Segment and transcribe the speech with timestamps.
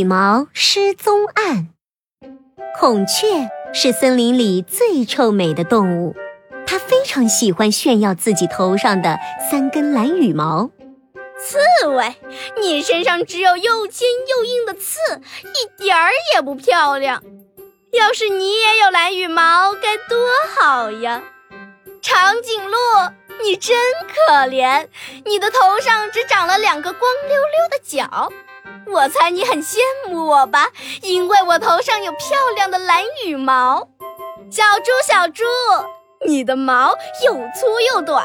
[0.00, 1.68] 羽毛失踪案。
[2.78, 6.16] 孔雀是森林里最臭美的动物，
[6.66, 9.18] 它非常喜欢炫耀自己头上的
[9.50, 10.70] 三根蓝羽毛。
[11.38, 12.14] 刺猬，
[12.62, 14.98] 你身上只有又尖又硬的刺，
[15.42, 17.22] 一点儿也不漂亮。
[17.92, 20.16] 要是你也有蓝羽毛，该多
[20.56, 21.22] 好呀！
[22.00, 22.76] 长颈鹿，
[23.44, 23.76] 你真
[24.08, 24.86] 可怜，
[25.26, 28.32] 你的头上只长了两个光溜溜的角。
[28.92, 30.68] 我猜你很羡慕我吧，
[31.02, 33.88] 因为我头上有漂亮的蓝羽毛。
[34.50, 35.44] 小猪，小猪，
[36.26, 36.94] 你的毛
[37.24, 38.24] 又粗又短。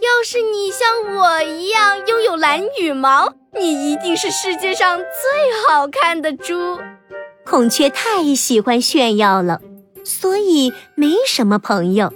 [0.00, 6.78] 要是你像我一样拥有蓝羽毛，你一定是世界上最好看的猪。
[7.44, 9.60] 孔雀太喜欢炫耀了，
[10.04, 12.12] 所以没什么朋友，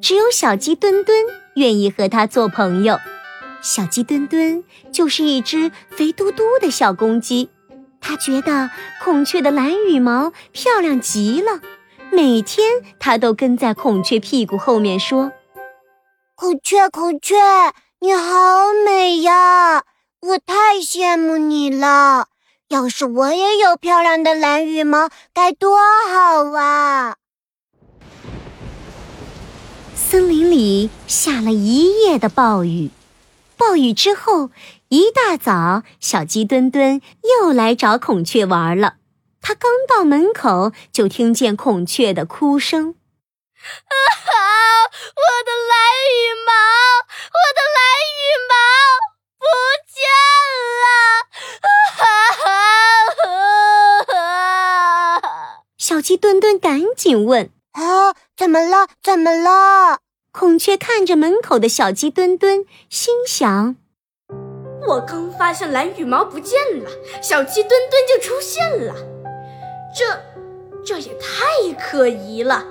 [0.00, 2.98] 只有小鸡墩墩愿意和它做朋友。
[3.62, 7.50] 小鸡墩墩就是一只肥嘟嘟的小公鸡，
[8.00, 8.70] 它觉得
[9.02, 11.60] 孔雀的蓝羽毛漂亮极了，
[12.10, 12.66] 每天
[12.98, 15.32] 它都跟在孔雀屁股后面说。
[16.34, 17.34] 孔雀，孔雀，
[18.00, 19.84] 你好美呀！
[20.20, 22.26] 我太羡慕你了。
[22.68, 27.16] 要是我也有漂亮的蓝羽毛，该多好啊！
[29.94, 32.90] 森林里下了一夜的暴雨，
[33.58, 34.50] 暴雨之后，
[34.88, 37.00] 一大早，小鸡墩墩
[37.40, 38.96] 又来找孔雀玩了。
[39.40, 42.90] 他刚到门口，就听见孔雀的哭声。
[42.90, 44.32] 啊哈！
[45.14, 45.76] 我的蓝
[46.12, 46.52] 羽毛，
[47.32, 47.78] 我的蓝
[48.14, 48.54] 羽毛
[49.40, 49.44] 不
[49.86, 49.96] 见
[50.82, 50.86] 了！
[51.62, 51.68] 啊
[54.12, 55.64] 哈！
[55.78, 58.88] 小鸡墩墩赶紧问：“啊，怎么了？
[59.02, 60.00] 怎么了？”
[60.38, 63.76] 孔雀看着门口的小鸡墩墩，心想
[64.86, 66.90] ：“我刚发现蓝羽毛不见了，
[67.22, 68.94] 小鸡墩墩就出现了，
[69.96, 70.04] 这，
[70.84, 72.62] 这也太可疑了。”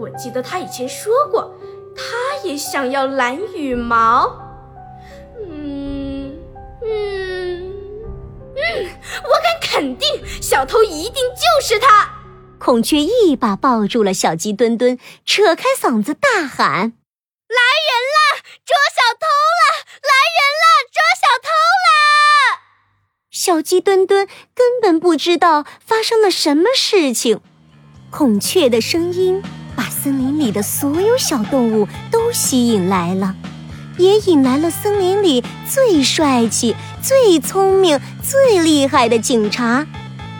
[0.00, 1.54] 我记得他以前说过，
[1.94, 4.34] 他也想要蓝羽毛。
[5.38, 6.34] 嗯
[6.82, 7.74] 嗯
[8.56, 8.86] 嗯，
[9.22, 10.08] 我敢肯定，
[10.40, 12.10] 小偷一定就是他。
[12.66, 16.66] 孔雀一把抱住了小鸡墩墩，扯开嗓子大喊
[17.46, 18.42] ：“来人啦！
[18.66, 19.86] 捉小偷啦！
[20.02, 20.66] 来人啦！
[20.90, 21.48] 捉小偷
[21.86, 22.66] 啦！”
[23.30, 27.40] 小鸡墩墩根本不知道发生了什么事情，
[28.10, 29.40] 孔雀的声音。
[29.76, 33.36] 把森林里的所有小动物都吸引来了，
[33.96, 39.86] 也引来了森林里最帅气、最聪明、最厉害的警察，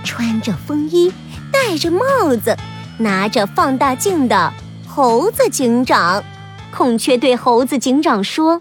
[0.03, 1.12] 穿着风衣、
[1.56, 2.55] 戴着帽子、
[2.99, 4.53] 拿着放大镜的
[4.87, 6.22] 猴子警长。
[6.71, 8.61] 孔雀对猴子警长说：“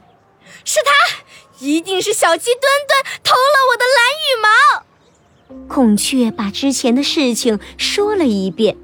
[0.63, 1.17] 是他，
[1.59, 8.78] 一定是小鸡墩墩偷了我的蓝羽毛。”孔雀把之前的事情说了一遍。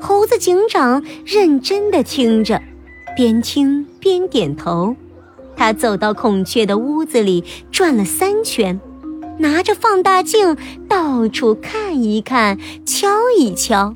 [0.00, 2.62] 猴子警长认真的听着，
[3.14, 4.96] 边听边点头。
[5.54, 8.80] 他走到孔雀的屋子里转了三圈，
[9.40, 10.56] 拿着放大镜
[10.86, 13.08] 到处看一看，敲
[13.38, 13.94] 一敲。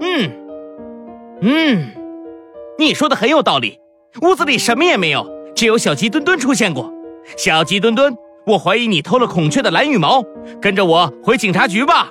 [0.00, 0.30] 嗯，
[1.42, 1.90] 嗯，
[2.78, 3.80] 你说的很有道理。
[4.22, 6.92] 屋子里什么也没有，只有小鸡墩墩出现过。
[7.36, 8.16] 小鸡墩墩，
[8.46, 10.22] 我怀疑你偷了孔雀的蓝羽毛，
[10.62, 12.10] 跟着我回警察局吧。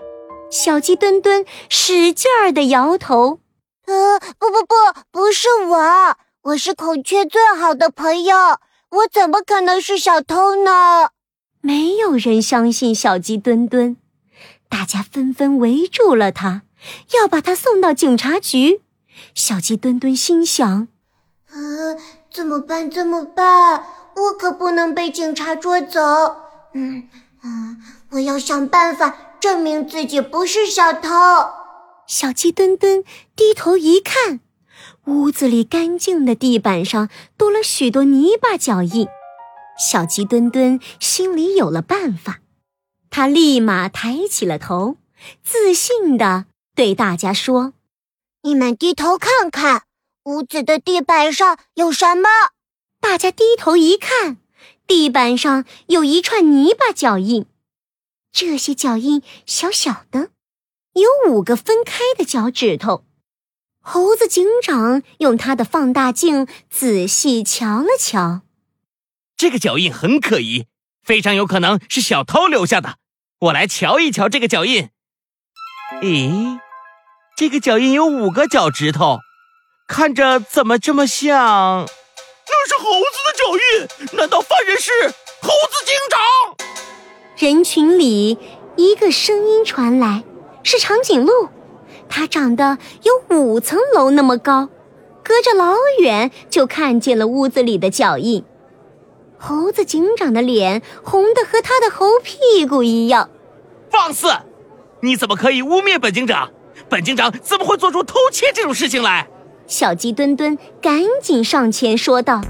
[0.51, 3.39] 小鸡墩墩使劲儿的摇头，
[3.85, 4.75] 呃，不不不，
[5.11, 5.77] 不是我，
[6.43, 8.35] 我是孔雀最好的朋友，
[8.91, 11.11] 我怎么可能是小偷呢？
[11.67, 13.97] 没有人相信小鸡墩墩，
[14.69, 16.61] 大家纷纷围住了他，
[17.13, 18.79] 要把他送到警察局。
[19.35, 20.87] 小鸡墩墩心想：
[21.51, 21.97] 呃，
[22.31, 22.89] 怎么办？
[22.89, 23.83] 怎么办？
[24.15, 25.99] 我可不能被警察捉走。
[26.73, 27.09] 嗯
[27.43, 29.17] 嗯，我要想办法。
[29.41, 31.09] 证明自己不是小偷。
[32.07, 33.03] 小鸡墩墩
[33.35, 34.39] 低头一看，
[35.07, 39.05] 屋子里干净的地板上多了许多泥巴脚印。
[39.77, 42.41] 小鸡墩墩心里有了办法，
[43.09, 44.97] 他立马抬起了头，
[45.43, 46.45] 自信地
[46.75, 47.73] 对大家说
[48.43, 49.83] ：“你们低头看看，
[50.25, 52.27] 屋子的地板上有什么？”
[52.99, 54.37] 大家低头一看，
[54.87, 57.45] 地板上有一串泥巴脚印。
[58.31, 60.29] 这些脚印小小的，
[60.93, 63.03] 有五个分开的脚趾头。
[63.81, 68.41] 猴子警长用他的放大镜仔细瞧了瞧，
[69.37, 70.65] 这个脚印很可疑，
[71.03, 72.95] 非常有可能是小偷留下的。
[73.41, 74.89] 我来瞧一瞧这个脚印。
[76.01, 76.57] 咦，
[77.37, 79.19] 这个脚印有五个脚趾头，
[79.87, 81.37] 看着怎么这么像？
[82.47, 84.17] 那是猴子的脚印？
[84.17, 84.91] 难道犯人是
[85.39, 86.57] 猴子警长？
[87.37, 88.39] 人群里
[88.75, 90.23] 一个声音传来，
[90.63, 91.49] 是长颈鹿。
[92.09, 94.69] 它长得有五层楼那么高，
[95.23, 98.43] 隔着老远就看见了屋子里的脚印。
[99.37, 103.29] 猴子警长的脸红的和他的猴屁股一样。
[103.89, 104.27] 放肆！
[105.01, 106.49] 你怎么可以污蔑本警长？
[106.89, 109.27] 本警长怎么会做出偷窃这种事情来？
[109.67, 112.41] 小鸡墩墩赶紧上前说道：“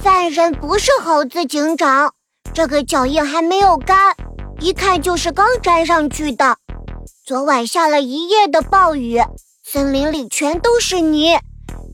[0.00, 2.14] 犯人不是猴子警长，
[2.54, 4.14] 这个脚印还没有干，
[4.60, 6.56] 一看就是刚粘上去的。
[7.26, 9.20] 昨晚下了一夜的暴雨，
[9.64, 11.38] 森林里全都是泥。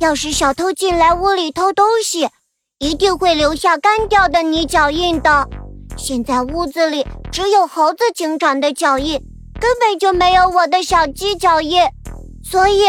[0.00, 2.29] 要是小偷进来屋里偷东西，
[2.78, 5.48] 一定会留下干掉的泥脚印的。
[5.96, 9.20] 现在屋子里只有猴子警长的脚印。”
[9.60, 11.82] 根本就没有我的小鸡脚印，
[12.44, 12.84] 所以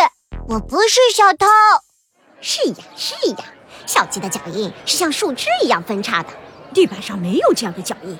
[0.47, 1.47] 我不是小偷。
[2.39, 3.37] 是呀，是呀，
[3.87, 6.29] 小鸡的脚印是像树枝一样分叉的，
[6.71, 8.15] 地板上没有这样的脚印，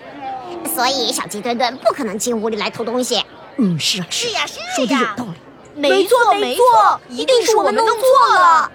[0.74, 3.24] 所以小鸡墩墩不可能进屋里来偷东西。
[3.58, 5.40] 嗯，是啊，是呀，是呀，说的有道理。
[5.76, 8.72] 没错，没错，一定是我们弄错了。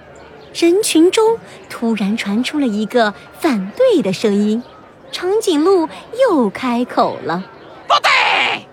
[0.54, 4.62] 人群中突然传出了一个反对的声音，
[5.10, 5.88] 长颈鹿
[6.20, 7.50] 又开口了。
[7.88, 8.68] 不对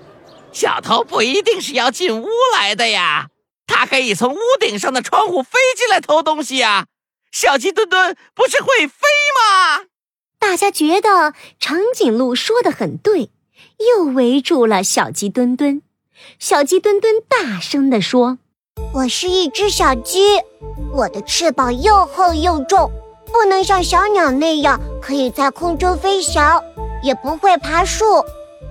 [0.51, 3.29] 小偷不一定是要进屋来的呀，
[3.65, 6.85] 他可以从屋顶上的窗户飞进来偷东西呀。
[7.31, 9.85] 小鸡墩墩不是会飞吗？
[10.37, 13.31] 大家觉得长颈鹿说的很对，
[13.95, 15.81] 又围住了小鸡墩墩。
[16.37, 18.37] 小鸡墩墩大声地说
[18.93, 20.19] ：“我是一只小鸡，
[20.93, 22.91] 我的翅膀又厚又重，
[23.31, 26.61] 不能像小鸟那样可以在空中飞翔，
[27.01, 28.05] 也不会爬树。”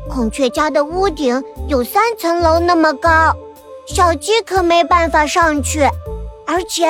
[0.09, 3.35] 孔雀家的屋顶有三层楼那么高，
[3.87, 5.89] 小鸡可没办法上去。
[6.47, 6.87] 而且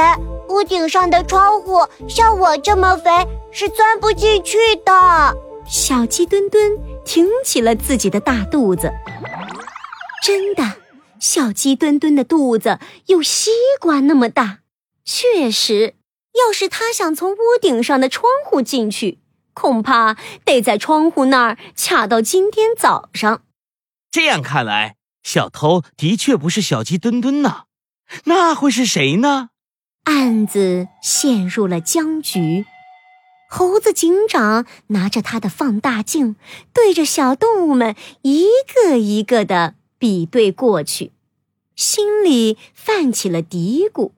[0.48, 3.10] 屋顶上的窗户像我这么肥
[3.50, 4.92] 是钻不进去的。
[5.66, 8.90] 小鸡墩墩挺起了自己的大肚子。
[10.22, 10.62] 真的，
[11.20, 13.50] 小鸡墩墩的肚子有西
[13.80, 14.60] 瓜那么大。
[15.04, 15.94] 确实，
[16.34, 19.18] 要是他想从屋顶上的窗户进去。
[19.52, 23.42] 恐怕得在窗户那儿卡到今天早上。
[24.10, 27.64] 这样看来，小偷的确不是小鸡墩墩呐，
[28.24, 29.50] 那会是谁呢？
[30.04, 32.64] 案子陷入了僵局。
[33.50, 36.36] 猴子警长拿着他的放大镜，
[36.72, 41.12] 对着小动物们一个一个的比对过去，
[41.76, 44.10] 心里泛起了嘀咕：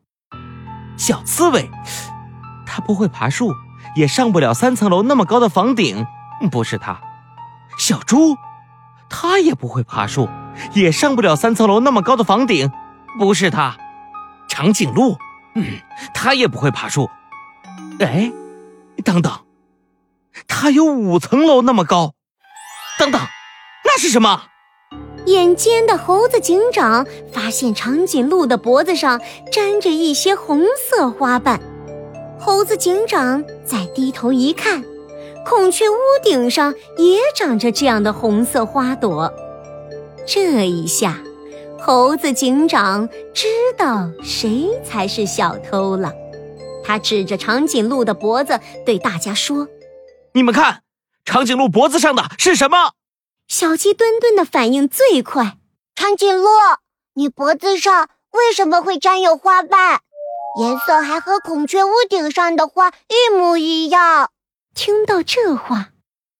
[0.96, 1.68] 小刺猬，
[2.64, 3.52] 它不会爬树。
[3.94, 6.06] 也上不了三层楼那么高的房顶，
[6.50, 6.98] 不是他。
[7.76, 8.36] 小猪，
[9.10, 10.30] 他也不会爬树，
[10.72, 12.70] 也上不了三层楼那么高的房顶，
[13.18, 13.76] 不是他。
[14.48, 15.18] 长颈鹿，
[15.56, 15.80] 嗯，
[16.14, 17.10] 他也不会爬树。
[17.98, 18.32] 哎，
[19.04, 19.44] 等等，
[20.46, 22.14] 他有五层楼那么高。
[22.98, 23.20] 等等，
[23.84, 24.44] 那是什么？
[25.26, 29.20] 眼尖的猴子警长发现长颈鹿的脖子上
[29.50, 31.60] 沾着一些红色花瓣。
[32.40, 34.84] 猴子警长再低头一看，
[35.46, 39.32] 孔雀屋顶上也长着这样的红色花朵。
[40.26, 41.22] 这一下，
[41.78, 43.46] 猴子警长知
[43.76, 46.12] 道谁才是小偷了。
[46.84, 49.68] 他指着长颈鹿的脖子对大家说
[50.34, 50.82] ：“你们看，
[51.24, 52.94] 长颈鹿脖子上的是什么？”
[53.48, 55.58] 小鸡墩墩的反应最快
[55.94, 56.48] ：“长颈鹿，
[57.14, 60.00] 你脖子上为什么会沾有花瓣？”
[60.60, 64.30] 颜色还和孔雀屋顶上的花一模一样。
[64.74, 65.92] 听到这话，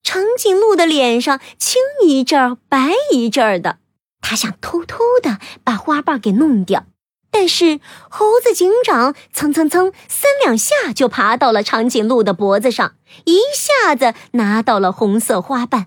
[0.02, 3.78] 长颈鹿的脸上青一阵儿白一阵儿的。
[4.20, 6.84] 他想偷偷的把花瓣给弄掉，
[7.30, 15.86] 但是猴子警长蹭蹭蹭三两下就爬到了长颈鹿的脖子上，一下子拿到了红色花瓣。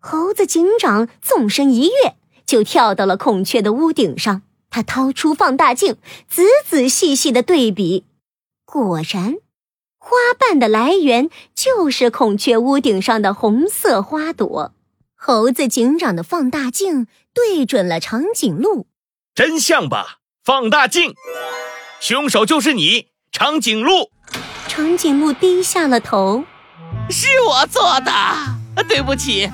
[0.00, 4.42] 猴子警长纵身一跃，就跳到了孔雀的屋顶上。
[4.70, 5.96] 他掏出放大镜，
[6.28, 8.04] 仔仔细细的对比，
[8.64, 9.34] 果然，
[9.98, 14.72] 花瓣的来源就是孔雀屋顶上的红色花朵。
[15.16, 18.86] 猴子警长的放大镜对准了长颈鹿，
[19.34, 20.20] 真相吧？
[20.42, 21.14] 放大镜，
[22.00, 24.10] 凶手就是你，长颈鹿。
[24.68, 26.44] 长颈鹿低下了头，
[27.10, 28.12] 是我做的，
[28.88, 29.50] 对不起。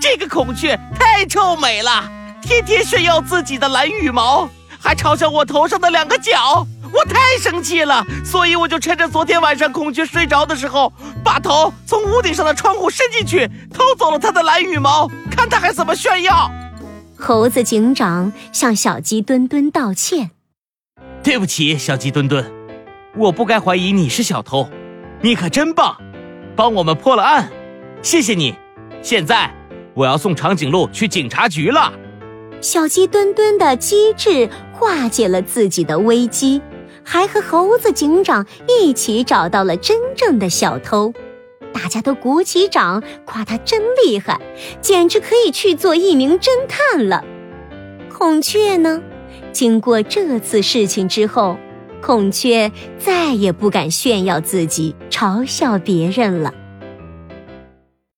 [0.00, 2.10] 这个孔雀太臭美了。
[2.40, 4.48] 天天炫耀自己的蓝羽毛，
[4.80, 10.92] 还嘲笑我头上的两个角，我太生气了，所以我就趁着昨天晚上孔雀睡着的时候，
[11.24, 16.50] 把头从屋顶上的窗户伸进去，偷走了它的蓝羽毛，看它还怎么炫耀。
[17.18, 20.30] 猴子警长向小鸡墩墩道歉
[21.22, 22.50] ：“对不起，小鸡墩墩，
[23.16, 24.70] 我不该怀疑你是小偷，
[25.20, 25.96] 你可真棒，
[26.54, 27.50] 帮我们破了案，
[28.00, 28.54] 谢谢你。
[29.02, 29.52] 现在
[29.98, 31.92] 我要送长颈鹿去警察局了。”
[32.62, 36.62] 小鸡墩墩的机智化解了自己的危机，
[37.02, 41.12] 还和猴子警长一起找到了真正的小偷。
[41.72, 44.40] 大家都鼓起掌，夸他真厉害，
[44.80, 47.24] 简直可以去做一名侦探了。
[48.12, 49.00] 孔雀呢？
[49.52, 51.56] 经过这次事情之后，
[52.00, 56.52] 孔雀再也不敢炫耀自己，嘲笑别人了。